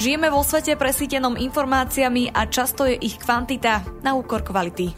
[0.00, 4.96] Žijeme vo svete presítenom informáciami a často je ich kvantita na úkor kvality.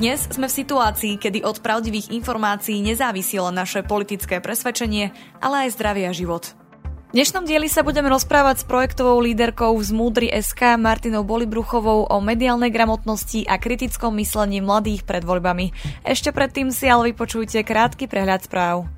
[0.00, 5.12] Dnes sme v situácii, kedy od pravdivých informácií nezávisilo naše politické presvedčenie,
[5.44, 6.56] ale aj zdravie a život.
[7.12, 12.16] V dnešnom dieli sa budeme rozprávať s projektovou líderkou z Múdry SK Martinou Bolibruchovou o
[12.24, 15.76] mediálnej gramotnosti a kritickom myslení mladých pred voľbami.
[16.08, 18.88] Ešte predtým si ale vypočujte krátky prehľad správ.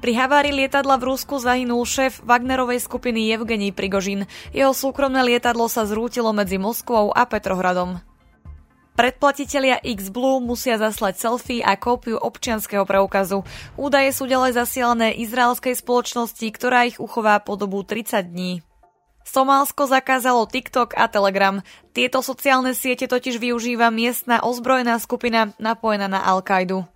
[0.00, 4.24] Pri havárii lietadla v Rusku zahynul šéf Wagnerovej skupiny Evgení Prigožin.
[4.48, 8.00] Jeho súkromné lietadlo sa zrútilo medzi Moskvou a Petrohradom.
[8.96, 13.44] Predplatitelia X-Blue musia zaslať selfie a kópiu občianského preukazu.
[13.76, 18.64] Údaje sú ďalej zasielané izraelskej spoločnosti, ktorá ich uchová po dobu 30 dní.
[19.28, 21.60] Somálsko zakázalo TikTok a Telegram.
[21.92, 26.88] Tieto sociálne siete totiž využíva miestna ozbrojená skupina napojená na Al-Kaidu.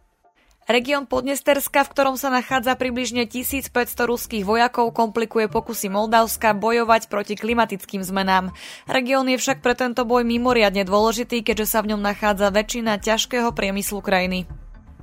[0.64, 3.68] Región Podnesterska, v ktorom sa nachádza približne 1500
[4.08, 8.48] ruských vojakov, komplikuje pokusy Moldavska bojovať proti klimatickým zmenám.
[8.88, 13.52] Región je však pre tento boj mimoriadne dôležitý, keďže sa v ňom nachádza väčšina ťažkého
[13.52, 14.48] priemyslu krajiny.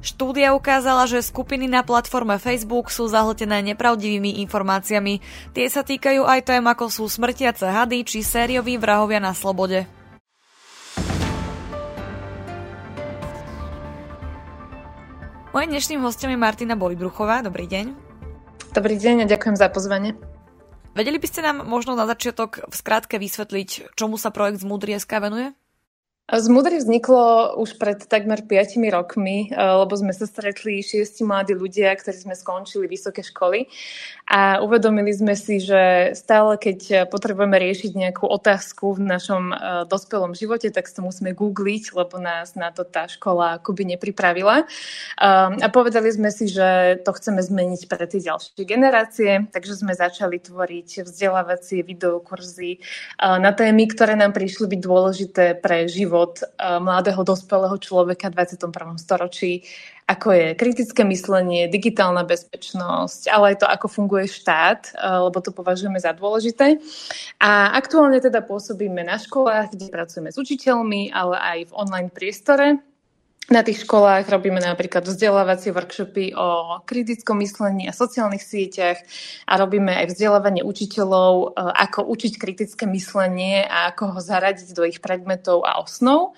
[0.01, 5.21] Štúdia ukázala, že skupiny na platforme Facebook sú zahltené nepravdivými informáciami.
[5.53, 9.85] Tie sa týkajú aj tém, ako sú smrtiace hady či sérioví vrahovia na slobode.
[15.51, 17.43] Mojím dnešným hostom je Martina Bolibruchová.
[17.43, 17.91] Dobrý deň.
[18.71, 20.15] Dobrý deň a ďakujem za pozvanie.
[20.95, 25.19] Vedeli by ste nám možno na začiatok v skratke vysvetliť, čomu sa projekt z Mudrieska
[25.19, 25.51] venuje?
[26.31, 31.51] Z Mudry vzniklo už pred takmer 5 rokmi, eh, lebo sme sa stretli šiesti mladí
[31.51, 33.67] ľudia, ktorí sme skončili vysoké školy
[34.31, 39.57] a uvedomili sme si, že stále keď potrebujeme riešiť nejakú otázku v našom eh,
[39.91, 44.63] dospelom živote, tak to musíme googliť, lebo nás na to tá škola akoby nepripravila.
[44.63, 49.91] Eh, a povedali sme si, že to chceme zmeniť pre tie ďalšie generácie, takže sme
[49.91, 52.79] začali tvoriť vzdelávacie videokurzy
[53.19, 58.37] na témy, ktoré nám prišli byť dôležité pre život život eh, mladého dospelého človeka v
[58.37, 58.97] 21.
[59.01, 59.65] storočí,
[60.05, 65.49] ako je kritické myslenie, digitálna bezpečnosť, ale aj to, ako funguje štát, eh, lebo to
[65.49, 66.77] považujeme za dôležité.
[67.41, 72.90] A aktuálne teda pôsobíme na školách, kde pracujeme s učiteľmi, ale aj v online priestore
[73.51, 79.03] na tých školách robíme napríklad vzdelávacie workshopy o kritickom myslení a sociálnych sieťach
[79.43, 84.87] a robíme aj vzdelávanie učiteľov, e, ako učiť kritické myslenie a ako ho zaradiť do
[84.87, 86.31] ich predmetov a osnov.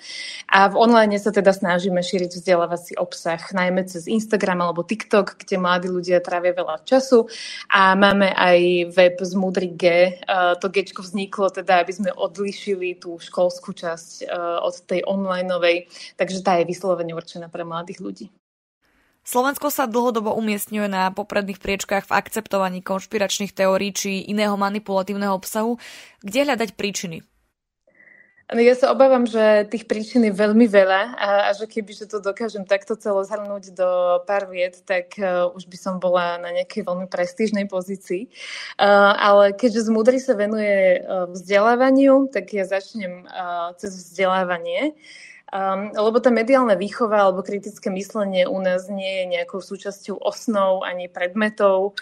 [0.50, 5.62] A v online sa teda snažíme šíriť vzdelávací obsah, najmä cez Instagram alebo TikTok, kde
[5.62, 7.30] mladí ľudia trávia veľa času.
[7.69, 9.85] A máme aj web z Mudry G.
[9.85, 10.12] E,
[10.57, 14.34] to Gčko vzniklo teda, aby sme odlišili tú školskú časť e,
[14.66, 15.85] od tej onlineovej,
[16.18, 18.25] takže tá je vyslovená vyslovene určená pre mladých ľudí.
[19.23, 25.79] Slovensko sa dlhodobo umiestňuje na popredných priečkách v akceptovaní konšpiračných teórií či iného manipulatívneho obsahu.
[26.19, 27.23] Kde hľadať príčiny?
[28.51, 32.11] No ja sa obávam, že tých príčin je veľmi veľa a, a že keby že
[32.11, 36.51] to dokážem takto celo zhrnúť do pár vied, tak uh, už by som bola na
[36.51, 38.27] nejakej veľmi prestížnej pozícii.
[38.75, 44.91] Uh, ale keďže z Múdry sa venuje uh, vzdelávaniu, tak ja začnem uh, cez vzdelávanie.
[44.91, 50.17] Uh, Um, lebo tá mediálna výchova alebo kritické myslenie u nás nie je nejakou súčasťou
[50.17, 51.93] osnov ani predmetov,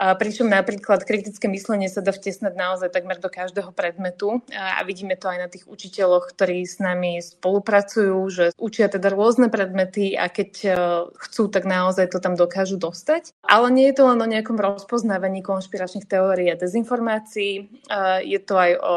[0.00, 4.40] a pričom napríklad kritické myslenie sa dá vtesnať naozaj takmer do každého predmetu.
[4.48, 9.52] A, vidíme to aj na tých učiteľoch, ktorí s nami spolupracujú, že učia teda rôzne
[9.52, 10.72] predmety a keď uh,
[11.20, 13.36] chcú, tak naozaj to tam dokážu dostať.
[13.44, 18.56] Ale nie je to len o nejakom rozpoznávaní konšpiračných teórií a dezinformácií, uh, je to
[18.56, 18.96] aj o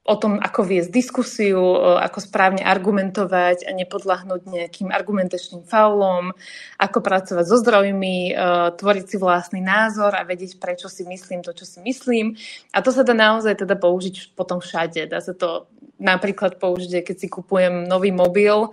[0.00, 1.60] o tom, ako viesť diskusiu,
[2.00, 6.32] ako správne argumentovať a nepodľahnúť nejakým argumentačným faulom,
[6.80, 8.32] ako pracovať so zdrojmi,
[8.80, 12.32] tvoriť si vlastný názor a vedieť, prečo si myslím to, čo si myslím.
[12.72, 15.04] A to sa dá naozaj teda použiť potom všade.
[15.04, 15.68] Dá sa to
[16.00, 18.72] napríklad použiť, keď si kupujem nový mobil,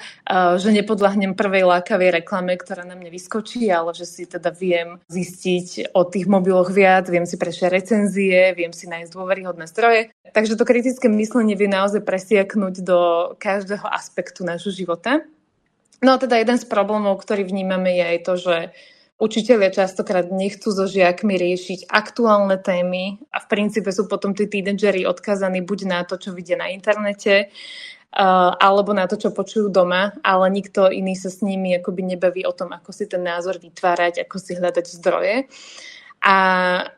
[0.57, 5.91] že nepodľahnem prvej lákavej reklame, ktorá na mne vyskočí, ale že si teda viem zistiť
[5.91, 10.15] o tých mobiloch viac, viem si prečítať recenzie, viem si nájsť dôveryhodné zdroje.
[10.31, 12.99] Takže to kritické myslenie vie naozaj presiaknúť do
[13.35, 15.27] každého aspektu nášho života.
[15.99, 18.55] No a teda jeden z problémov, ktorý vnímame, je aj to, že
[19.17, 25.09] Učiteľia častokrát nechcú so žiakmi riešiť aktuálne témy a v princípe sú potom tí tínedžeri
[25.09, 27.49] odkazaní buď na to, čo vidia na internete,
[28.61, 32.53] alebo na to, čo počujú doma, ale nikto iný sa s nimi akoby nebaví o
[32.53, 35.49] tom, ako si ten názor vytvárať, ako si hľadať zdroje.
[36.27, 36.35] A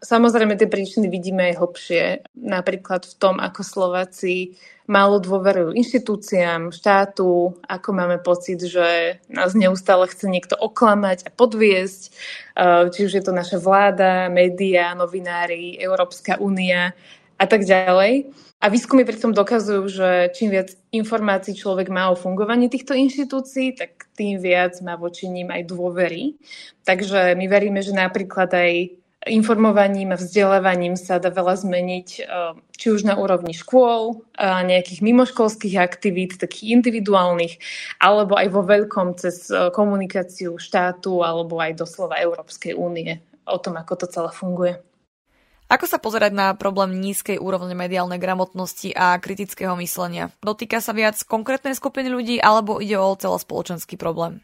[0.02, 2.04] samozrejme tie príčiny vidíme aj hlbšie.
[2.34, 4.58] Napríklad v tom, ako Slováci
[4.90, 12.02] málo dôverujú inštitúciám, štátu, ako máme pocit, že nás neustále chce niekto oklamať a podviesť,
[12.10, 16.98] eh, či už je to naša vláda, médiá, novinári, Európska únia
[17.38, 18.34] a tak ďalej.
[18.60, 24.10] A výskumy pritom dokazujú, že čím viac informácií človek má o fungovaní týchto inštitúcií, tak
[24.20, 26.36] tým viac má voči ním aj dôvery.
[26.84, 32.88] Takže my veríme, že napríklad aj informovaním a vzdelávaním sa dá veľa zmeniť, eh, či
[32.96, 37.60] už na úrovni škôl, nejakých mimoškolských aktivít, takých individuálnych,
[38.00, 43.20] alebo aj vo veľkom cez eh, komunikáciu štátu alebo aj doslova Európskej únie
[43.50, 44.74] o tom, ako to celé funguje.
[45.70, 50.34] Ako sa pozerať na problém nízkej úrovne mediálnej gramotnosti a kritického myslenia?
[50.42, 54.42] Dotýka sa viac konkrétnej skupiny ľudí alebo ide o celospoločenský problém?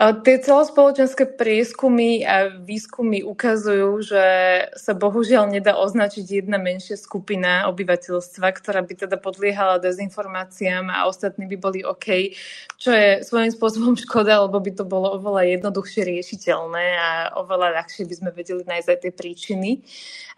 [0.00, 4.24] Tie celospoločenské prieskumy a výskumy ukazujú, že
[4.72, 11.44] sa bohužiaľ nedá označiť jedna menšia skupina obyvateľstva, ktorá by teda podliehala dezinformáciám a ostatní
[11.52, 12.32] by boli OK,
[12.80, 18.08] čo je svojím spôsobom škoda, lebo by to bolo oveľa jednoduchšie riešiteľné a oveľa ľahšie
[18.08, 19.84] by sme vedeli nájsť aj tie príčiny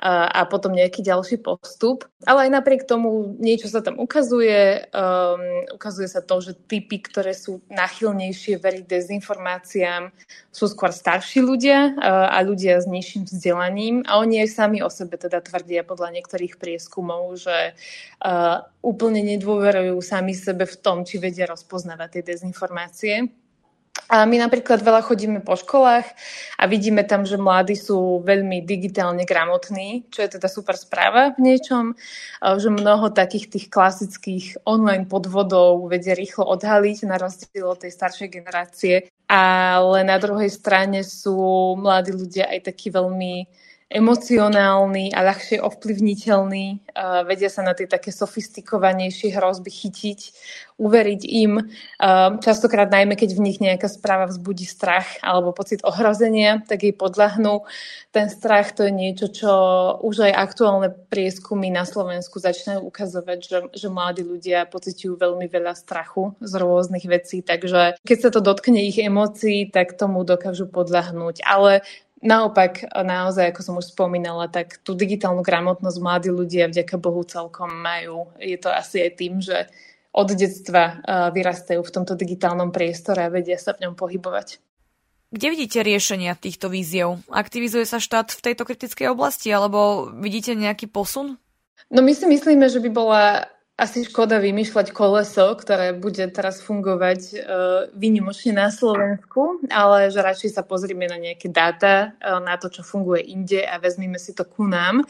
[0.03, 2.11] a, potom nejaký ďalší postup.
[2.27, 4.91] Ale aj napriek tomu niečo sa tam ukazuje.
[4.91, 10.13] Um, ukazuje sa to, že typy, ktoré sú nachylnejšie veriť dezinformáciám, informáciám
[10.53, 15.19] sú skôr starší ľudia a ľudia s nižším vzdelaním a oni aj sami o sebe
[15.19, 17.75] teda tvrdia podľa niektorých prieskumov, že
[18.85, 23.15] úplne nedôverujú sami sebe v tom, či vedia rozpoznávať tie dezinformácie.
[24.13, 26.05] A my napríklad veľa chodíme po školách
[26.61, 31.41] a vidíme tam, že mladí sú veľmi digitálne gramotní, čo je teda super správa v
[31.41, 31.97] niečom,
[32.41, 38.29] že mnoho takých tých klasických online podvodov vedia rýchlo odhaliť na rozdiel od tej staršej
[38.29, 39.09] generácie.
[39.33, 43.49] Ale na druhej strane sú mladí ľudia aj takí veľmi
[43.93, 46.89] emocionálny a ľahšie ovplyvniteľný.
[46.97, 50.21] Uh, vedia sa na tie také sofistikovanejšie hrozby chytiť,
[50.81, 51.61] uveriť im.
[51.61, 56.97] Uh, častokrát najmä, keď v nich nejaká správa vzbudí strach alebo pocit ohrozenia, tak jej
[56.97, 57.69] podľahnú.
[58.11, 59.53] Ten strach to je niečo, čo
[60.01, 65.77] už aj aktuálne prieskumy na Slovensku začínajú ukazovať, že, že mladí ľudia pociťujú veľmi veľa
[65.77, 71.45] strachu z rôznych vecí, takže keď sa to dotkne ich emócií, tak tomu dokážu podľahnúť.
[71.45, 71.85] Ale
[72.23, 77.75] Naopak, naozaj, ako som už spomínala, tak tú digitálnu gramotnosť mladí ľudia vďaka Bohu celkom
[77.75, 78.31] majú.
[78.39, 79.67] Je to asi aj tým, že
[80.15, 81.03] od detstva
[81.35, 84.63] vyrastajú v tomto digitálnom priestore a vedia sa v ňom pohybovať.
[85.33, 87.25] Kde vidíte riešenia týchto víziev?
[87.33, 91.41] Aktivizuje sa štát v tejto kritickej oblasti alebo vidíte nejaký posun?
[91.89, 93.51] No my si myslíme, že by bola
[93.83, 97.39] asi škoda vymýšľať koleso, ktoré bude teraz fungovať uh,
[97.99, 102.87] výnimočne na Slovensku, ale že radšej sa pozrieme na nejaké dáta, uh, na to, čo
[102.87, 105.03] funguje inde a vezmeme si to ku nám.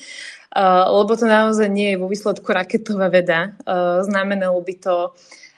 [0.56, 3.52] Uh, lebo to naozaj nie je vo výsledku raketová veda.
[3.68, 5.12] Uh, znamenalo by to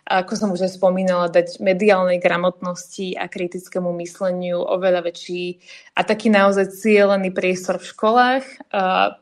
[0.05, 5.59] ako som už aj spomínala, dať mediálnej gramotnosti a kritickému mysleniu oveľa väčší
[5.97, 8.45] a taký naozaj cieľený priestor v školách,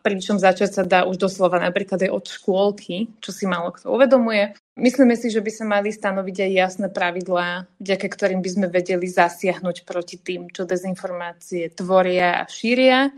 [0.02, 4.58] pričom začať sa dá už doslova napríklad aj od škôlky, čo si málo kto uvedomuje.
[4.75, 9.05] Myslíme si, že by sa mali stanoviť aj jasné pravidlá, vďaka ktorým by sme vedeli
[9.05, 13.12] zasiahnuť proti tým, čo dezinformácie tvoria a šíria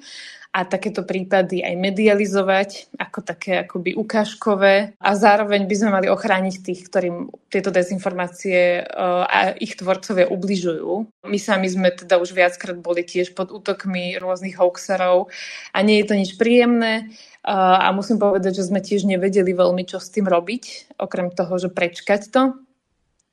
[0.54, 6.54] a takéto prípady aj medializovať ako také akoby ukážkové a zároveň by sme mali ochrániť
[6.62, 11.10] tých, ktorým tieto dezinformácie uh, a ich tvorcovia ubližujú.
[11.26, 15.26] My sami sme teda už viackrát boli tiež pod útokmi rôznych hoaxerov
[15.74, 17.10] a nie je to nič príjemné
[17.42, 21.58] uh, a musím povedať, že sme tiež nevedeli veľmi čo s tým robiť, okrem toho,
[21.58, 22.42] že prečkať to.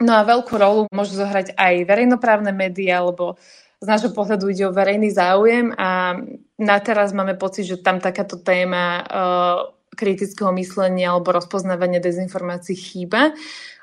[0.01, 3.37] No a veľkú rolu môžu zohrať aj verejnoprávne médiá, lebo
[3.81, 6.13] z nášho pohľadu ide o verejný záujem a
[6.61, 9.59] na teraz máme pocit, že tam takáto téma uh,
[9.97, 13.33] kritického myslenia alebo rozpoznávania dezinformácií chýba.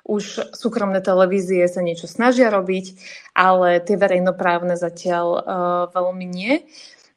[0.06, 2.94] Už súkromné televízie sa niečo snažia robiť,
[3.34, 5.42] ale tie verejnoprávne zatiaľ uh,
[5.90, 6.62] veľmi nie.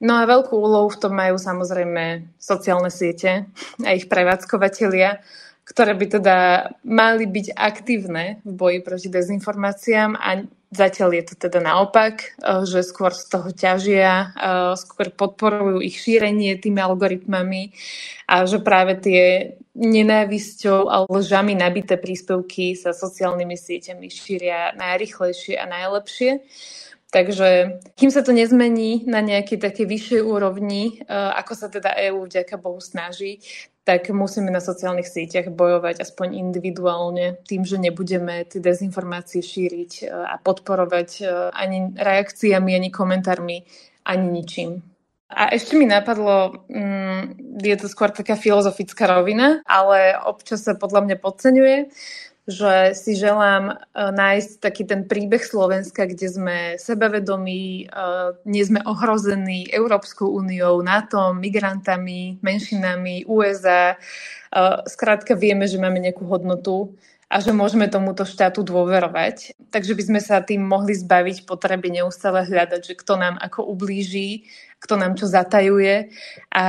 [0.01, 3.45] No a veľkú úlohu v tom majú samozrejme sociálne siete
[3.85, 5.21] a ich prevádzkovateľia,
[5.69, 6.37] ktoré by teda
[6.81, 12.87] mali byť aktívne v boji proti dezinformáciám a Zatiaľ je to teda naopak, eh, že
[12.87, 17.75] skôr z toho ťažia, eh, skôr podporujú ich šírenie tými algoritmami
[18.31, 19.21] a že práve tie
[19.75, 26.39] nenávisťou a lžami nabité príspevky sa sociálnymi sieťami šíria najrychlejšie a najlepšie.
[27.11, 32.23] Takže kým sa to nezmení na nejakej také vyššej úrovni, eh, ako sa teda EÚ
[32.23, 33.43] vďaka Bohu snaží,
[33.83, 40.07] tak musíme na sociálnych sieťach bojovať aspoň individuálne tým, že nebudeme tie dezinformácie šíriť e,
[40.07, 43.65] a podporovať e, ani reakciami, ani komentármi,
[44.05, 44.85] ani ničím.
[45.31, 47.23] A ešte mi napadlo, um,
[47.63, 51.77] je to skôr taká filozofická rovina, ale občas sa podľa mňa podceňuje,
[52.49, 58.81] že si želám uh, nájsť taký ten príbeh Slovenska, kde sme sebavedomí, uh, nie sme
[58.81, 63.93] ohrození Európskou úniou, NATO, migrantami, menšinami, USA.
[64.49, 66.97] Uh, skrátka vieme, že máme nejakú hodnotu
[67.31, 69.55] a že môžeme tomuto štátu dôverovať.
[69.71, 74.51] Takže by sme sa tým mohli zbaviť potreby neustále hľadať, že kto nám ako ublíži,
[74.81, 76.09] kto nám čo zatajuje.
[76.49, 76.65] A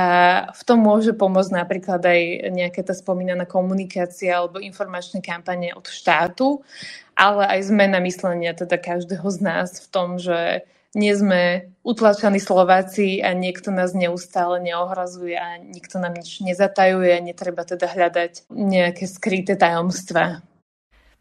[0.53, 2.21] v tom môže pomôcť napríklad aj
[2.53, 6.61] nejaká tá spomínaná komunikácia alebo informačné kampane od štátu,
[7.17, 10.61] ale aj zmena myslenia teda každého z nás v tom, že
[10.93, 17.25] nie sme utlačaní Slováci a niekto nás neustále neohrazuje a nikto nám nič nezatajuje a
[17.25, 20.45] netreba teda hľadať nejaké skryté tajomstva.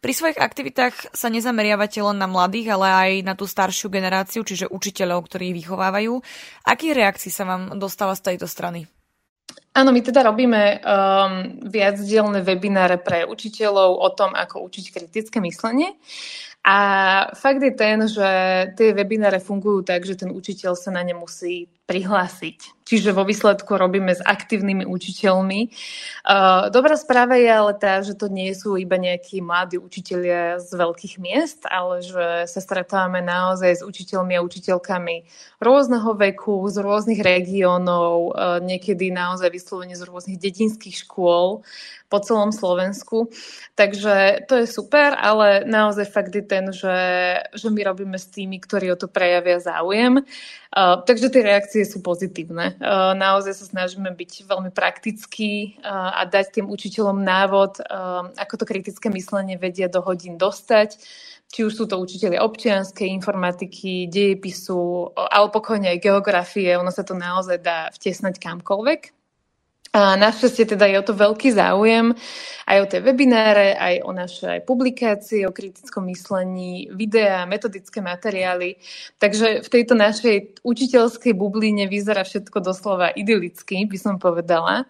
[0.03, 4.67] Pri svojich aktivitách sa nezameriavate len na mladých, ale aj na tú staršiu generáciu, čiže
[4.67, 6.19] učiteľov, ktorí vychovávajú.
[6.67, 8.91] Aký reakcií sa vám dostáva z tejto strany?
[9.79, 11.33] Áno, my teda robíme um,
[11.71, 15.95] viacdielne webináre pre učiteľov o tom, ako učiť kritické myslenie.
[16.67, 16.77] A
[17.39, 18.29] fakt je ten, že
[18.75, 22.83] tie webináre fungujú tak, že ten učiteľ sa na ne musí prihlásiť.
[22.83, 25.61] Čiže vo výsledku robíme s aktívnymi učiteľmi.
[26.75, 31.15] Dobrá správa je ale tá, že to nie sú iba nejakí mladí učitelia z veľkých
[31.23, 35.25] miest, ale že sa stretávame naozaj s učiteľmi a učiteľkami
[35.63, 38.35] rôzneho veku, z rôznych regiónov,
[38.67, 41.63] niekedy naozaj vyslovene z rôznych dedinských škôl
[42.11, 43.33] po celom Slovensku.
[43.73, 46.99] Takže to je super, ale naozaj fakt je ten, že,
[47.57, 50.21] že my robíme s tými, ktorí o to prejavia záujem.
[51.09, 52.77] Takže tie reakcie sú pozitívne.
[52.77, 58.61] Uh, naozaj sa snažíme byť veľmi praktickí uh, a dať tým učiteľom návod, uh, ako
[58.61, 61.01] to kritické myslenie vedia do hodín dostať.
[61.53, 66.73] Či už sú to učiteľi občianskej informatiky, dejepisu, alebo pokojne aj geografie.
[66.81, 69.22] Ono sa to naozaj dá vtesnať kamkoľvek.
[69.93, 72.17] A našťastie teda je o to veľký záujem
[72.65, 78.81] aj o tie webináre, aj o naše publikácie o kritickom myslení, videá, metodické materiály.
[79.21, 84.89] Takže v tejto našej učiteľskej bubline vyzerá všetko doslova idylicky, by som povedala.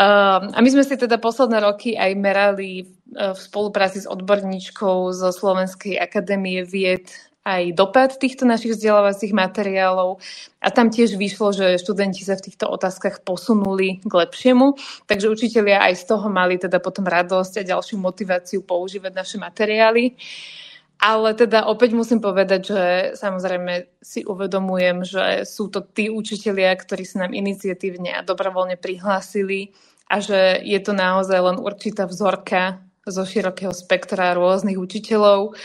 [0.00, 6.00] A my sme si teda posledné roky aj merali v spolupráci s odborníčkou zo Slovenskej
[6.00, 7.12] akadémie vied
[7.42, 10.22] aj dopad týchto našich vzdelávacích materiálov
[10.62, 14.78] a tam tiež vyšlo, že študenti sa v týchto otázkach posunuli k lepšiemu,
[15.10, 20.14] takže učitelia aj z toho mali teda potom radosť a ďalšiu motiváciu používať naše materiály.
[21.02, 22.82] Ale teda opäť musím povedať, že
[23.18, 29.74] samozrejme si uvedomujem, že sú to tí učitelia, ktorí sa nám iniciatívne a dobrovoľne prihlásili
[30.06, 35.58] a že je to naozaj len určitá vzorka zo širokého spektra rôznych učiteľov.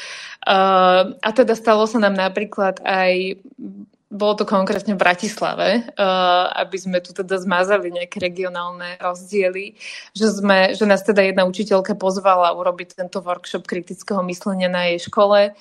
[1.21, 3.37] A teda stalo sa nám napríklad aj
[4.07, 5.67] bolo to konkrétne v Bratislave,
[6.55, 9.75] aby sme tu teda zmazali nejaké regionálne rozdiely,
[10.15, 15.11] že, sme, že nás teda jedna učiteľka pozvala urobiť tento workshop kritického myslenia na jej
[15.11, 15.51] škole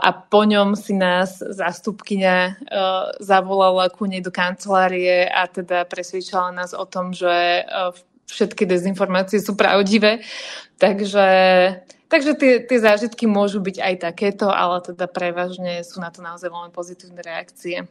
[0.00, 2.54] a po ňom si nás zástupkyňa uh,
[3.18, 7.90] zavolala ku nej do kancelárie a teda presvedčala nás o tom, že uh,
[8.28, 10.22] všetky dezinformácie sú pravdivé.
[10.78, 11.26] Takže,
[12.06, 16.52] takže tie, tie zážitky môžu byť aj takéto, ale teda prevažne sú na to naozaj
[16.52, 17.88] veľmi pozitívne reakcie.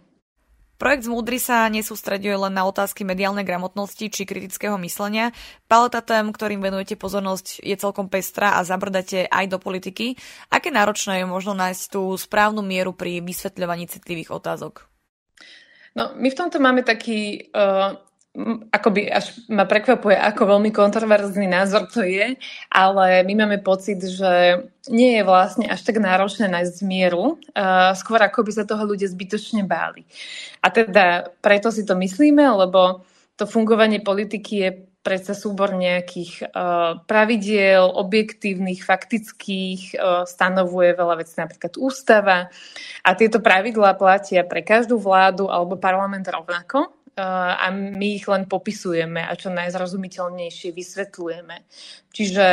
[0.78, 5.34] Projekt Zmúdry sa nesústreďuje len na otázky mediálnej gramotnosti či kritického myslenia.
[5.66, 10.14] Paleta tém, ktorým venujete pozornosť, je celkom pestrá a zabrdate aj do politiky.
[10.54, 14.86] Aké náročné je možno nájsť tú správnu mieru pri vysvetľovaní citlivých otázok?
[15.98, 17.98] No, my v tomto máme taký uh,
[18.70, 22.38] akoby až ma prekvapuje, ako veľmi kontroverzný názor to je,
[22.70, 24.62] ale my máme pocit, že
[24.94, 29.10] nie je vlastne až tak náročné nájsť zmieru, uh, skôr ako by sa toho ľudia
[29.10, 30.06] zbytočne báli.
[30.62, 33.02] A teda preto si to myslíme, lebo
[33.34, 34.70] to fungovanie politiky je
[35.02, 42.52] predsa súbor nejakých uh, pravidiel, objektívnych, faktických, uh, stanovuje veľa vecí, napríklad ústava.
[43.02, 49.26] A tieto pravidlá platia pre každú vládu alebo parlament rovnako a my ich len popisujeme
[49.26, 51.56] a čo najzrozumiteľnejšie vysvetľujeme.
[52.14, 52.48] Čiže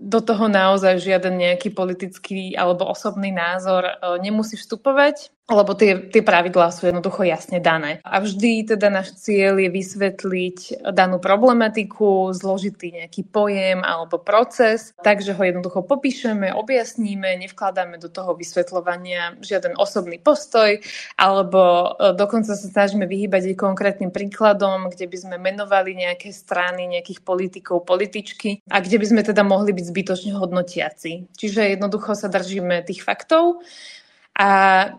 [0.00, 3.92] do toho naozaj žiaden nejaký politický alebo osobný názor e,
[4.24, 8.04] nemusí vstupovať, lebo tie, tie pravidlá sú jednoducho jasne dané.
[8.04, 10.58] A vždy teda náš cieľ je vysvetliť
[10.92, 18.36] danú problematiku, zložitý nejaký pojem alebo proces, takže ho jednoducho popíšeme, objasníme, nevkladáme do toho
[18.36, 20.76] vysvetľovania žiaden osobný postoj,
[21.16, 26.92] alebo e, dokonca sa snažíme vyhýbať aj konkrétnym príkladom, kde by sme menovali nejaké strany,
[26.92, 31.32] nejakých politikov, političky a kde by sme teda mohli byť zbytočne hodnotiaci.
[31.32, 33.64] Čiže jednoducho sa držíme tých faktov
[34.38, 34.48] a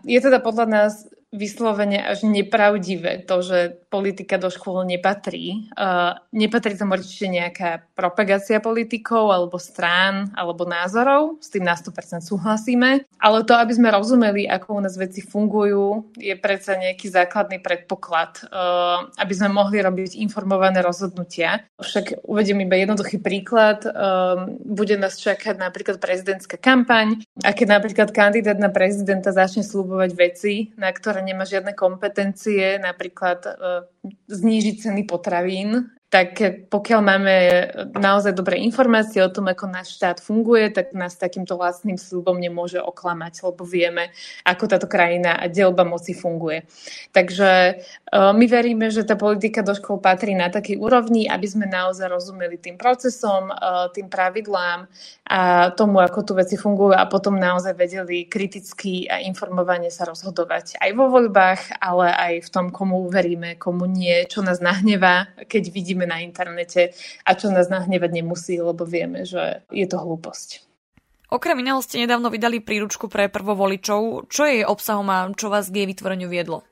[0.04, 0.92] je teda podľa nás
[1.30, 5.70] vyslovene až nepravdivé to, že politika do škôl nepatrí.
[5.78, 12.26] Uh, nepatrí tam určite nejaká propagácia politikov alebo strán alebo názorov, s tým na 100%
[12.26, 17.62] súhlasíme, ale to, aby sme rozumeli, ako u nás veci fungujú, je predsa nejaký základný
[17.62, 21.62] predpoklad, uh, aby sme mohli robiť informované rozhodnutia.
[21.78, 23.86] Však uvediem iba jednoduchý príklad.
[23.86, 30.10] Uh, bude nás čakať napríklad prezidentská kampaň a keď napríklad kandidát na prezidenta začne slúbovať
[30.18, 33.52] veci, na ktoré nemá žiadne kompetencie, napríklad e,
[34.28, 37.36] znížiť ceny potravín tak pokiaľ máme
[37.94, 42.82] naozaj dobré informácie o tom, ako náš štát funguje, tak nás takýmto vlastným slúbom nemôže
[42.82, 44.10] oklamať, lebo vieme,
[44.42, 46.66] ako táto krajina a delba moci funguje.
[47.14, 47.72] Takže e,
[48.10, 52.58] my veríme, že tá politika do škôl patrí na takej úrovni, aby sme naozaj rozumeli
[52.58, 53.54] tým procesom, e,
[53.94, 54.90] tým pravidlám
[55.30, 60.74] a tomu, ako tu veci fungujú a potom naozaj vedeli kriticky a informovane sa rozhodovať
[60.82, 65.70] aj vo voľbách, ale aj v tom, komu veríme, komu nie, čo nás nahnevá, keď
[65.70, 66.96] vidíme vidíme na internete
[67.28, 70.64] a čo nás nahnevať nemusí, lebo vieme, že je to hlúposť.
[71.30, 74.32] Okrem iného ste nedávno vydali príručku pre prvovoličov.
[74.32, 76.66] Čo je obsahom a čo vás k jej vytvoreniu viedlo?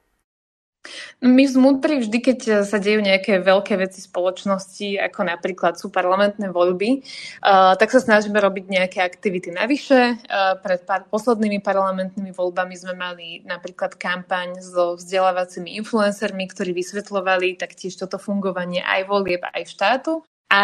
[1.18, 7.02] My vnútri vždy, keď sa dejú nejaké veľké veci spoločnosti, ako napríklad sú parlamentné voľby,
[7.42, 10.16] uh, tak sa snažíme robiť nejaké aktivity navyše.
[10.30, 17.58] Uh, pred pár poslednými parlamentnými voľbami sme mali napríklad kampaň so vzdelávacími influencermi, ktorí vysvetľovali
[17.58, 20.23] taktiež toto fungovanie aj volieb, aj štátu.
[20.49, 20.61] A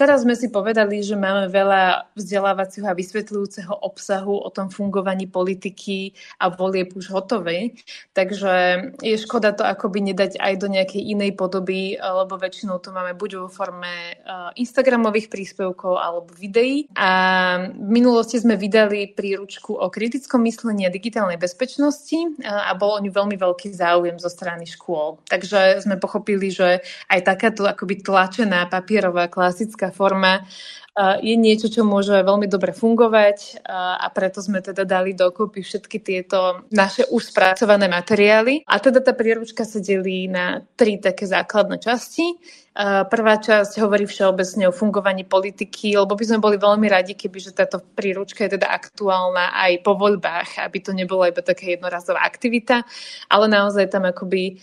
[0.00, 6.16] teraz sme si povedali, že máme veľa vzdelávacieho a vysvetľujúceho obsahu o tom fungovaní politiky
[6.40, 7.76] a volieb už hotovej.
[8.16, 8.52] Takže
[9.04, 13.44] je škoda to akoby nedať aj do nejakej inej podoby, lebo väčšinou to máme buď
[13.44, 14.12] vo forme e,
[14.56, 16.88] Instagramových príspevkov alebo videí.
[16.96, 17.10] A
[17.76, 23.02] v minulosti sme vydali príručku o kritickom myslení a digitálnej bezpečnosti e, a bol o
[23.04, 25.20] ňu veľmi veľký záujem zo strany škôl.
[25.28, 26.80] Takže sme pochopili, že
[27.12, 30.46] aj takáto akoby tlačená papierová žánrová klasická forma
[31.22, 36.66] je niečo, čo môže veľmi dobre fungovať a preto sme teda dali dokopy všetky tieto
[36.70, 38.66] naše už spracované materiály.
[38.66, 42.36] A teda tá príručka sa delí na tri také základné časti.
[43.10, 47.50] Prvá časť hovorí všeobecne o fungovaní politiky, lebo by sme boli veľmi radi, keby že
[47.50, 52.86] táto príručka je teda aktuálna aj po voľbách, aby to nebola iba taká jednorazová aktivita,
[53.26, 54.62] ale naozaj tam akoby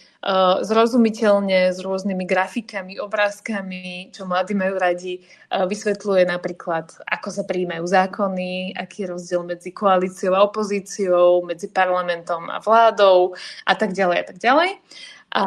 [0.64, 5.20] zrozumiteľne s rôznymi grafikami, obrázkami, čo mladí majú radi,
[5.52, 12.48] vysvetľuje napríklad, ako sa príjmajú zákony, aký je rozdiel medzi koalíciou a opozíciou, medzi parlamentom
[12.48, 13.36] a vládou
[13.68, 14.80] a tak ďalej a tak ďalej.
[15.28, 15.44] A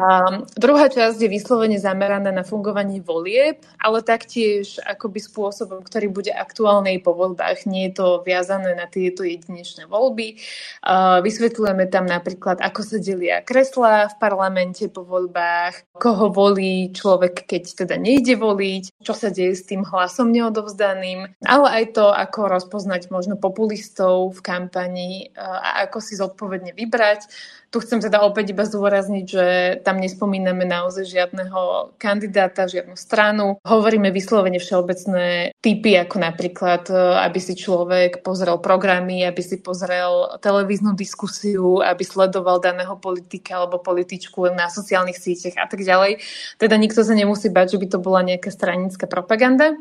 [0.55, 7.01] druhá časť je vyslovene zameraná na fungovanie volieb, ale taktiež akoby spôsobom, ktorý bude aktuálnej
[7.01, 7.65] po voľbách.
[7.65, 10.37] Nie je to viazané na tieto jedinečné voľby.
[10.85, 17.49] A vysvetľujeme tam napríklad, ako sa delia kreslá v parlamente po voľbách, koho volí človek,
[17.49, 22.53] keď teda nejde voliť, čo sa deje s tým hlasom neodovzdaným, ale aj to, ako
[22.53, 27.27] rozpoznať možno populistov v kampani a ako si zodpovedne vybrať.
[27.71, 29.45] Tu chcem teda opäť iba zdôrazniť, že
[29.79, 33.55] tam nespomíname naozaj žiadneho kandidáta, žiadnu stranu.
[33.63, 40.35] Hovoríme vyslovene všeobecné typy, ako napríklad, e, aby si človek pozrel programy, aby si pozrel
[40.43, 46.19] televíznu diskusiu, aby sledoval daného politika alebo političku na sociálnych sieťach a tak ďalej.
[46.59, 49.77] Teda nikto sa nemusí bať, že by to bola nejaká stranická propaganda.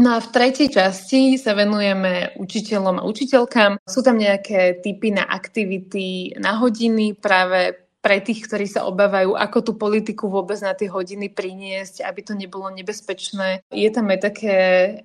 [0.00, 3.84] No a v tretej časti sa venujeme učiteľom a učiteľkám.
[3.84, 9.58] Sú tam nejaké typy na aktivity, na hodiny práve pre tých, ktorí sa obávajú, ako
[9.62, 13.62] tú politiku vôbec na tie hodiny priniesť, aby to nebolo nebezpečné.
[13.70, 14.54] Je tam aj také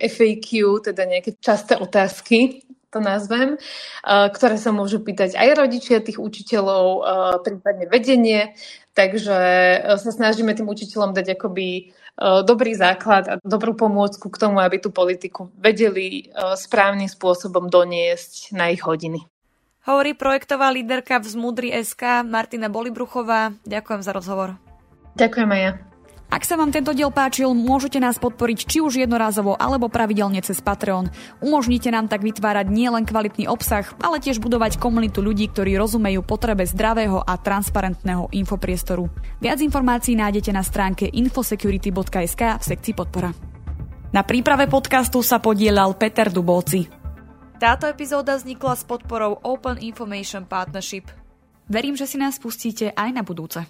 [0.01, 3.61] FAQ, teda nejaké časté otázky, to nazvem,
[4.07, 7.05] ktoré sa môžu pýtať aj rodičia tých učiteľov,
[7.45, 8.57] prípadne vedenie.
[8.97, 9.37] Takže
[10.01, 14.89] sa snažíme tým učiteľom dať akoby dobrý základ a dobrú pomôcku k tomu, aby tú
[14.89, 19.21] politiku vedeli správnym spôsobom doniesť na ich hodiny.
[19.87, 23.55] Hovorí projektová líderka v Zmudri SK Martina Bolibruchová.
[23.63, 24.59] Ďakujem za rozhovor.
[25.15, 25.71] Ďakujem aj ja.
[26.27, 30.59] Ak sa vám tento diel páčil, môžete nás podporiť či už jednorázovo alebo pravidelne cez
[30.59, 31.07] Patreon.
[31.39, 36.67] Umožnite nám tak vytvárať nielen kvalitný obsah, ale tiež budovať komunitu ľudí, ktorí rozumejú potrebe
[36.67, 39.07] zdravého a transparentného infopriestoru.
[39.39, 43.31] Viac informácií nájdete na stránke infosecurity.sk v sekcii podpora.
[44.11, 46.96] Na príprave podcastu sa podielal Peter Dubóci.
[47.57, 51.09] Táto epizóda vznikla s podporou Open Information Partnership.
[51.65, 53.65] Verím, že si nás pustíte aj na budúce.